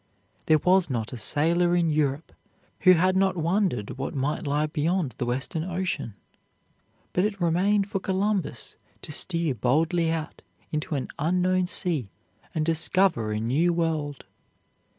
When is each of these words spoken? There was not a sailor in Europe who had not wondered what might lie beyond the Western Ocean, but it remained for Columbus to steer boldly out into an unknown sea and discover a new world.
There 0.47 0.57
was 0.57 0.89
not 0.89 1.13
a 1.13 1.15
sailor 1.15 1.75
in 1.75 1.91
Europe 1.91 2.31
who 2.79 2.93
had 2.93 3.15
not 3.15 3.37
wondered 3.37 3.99
what 3.99 4.15
might 4.15 4.47
lie 4.47 4.65
beyond 4.65 5.11
the 5.19 5.27
Western 5.27 5.63
Ocean, 5.63 6.15
but 7.13 7.23
it 7.23 7.39
remained 7.39 7.87
for 7.87 7.99
Columbus 7.99 8.77
to 9.03 9.11
steer 9.11 9.53
boldly 9.53 10.09
out 10.09 10.41
into 10.71 10.95
an 10.95 11.09
unknown 11.19 11.67
sea 11.67 12.09
and 12.55 12.65
discover 12.65 13.31
a 13.31 13.39
new 13.39 13.73
world. 13.73 14.25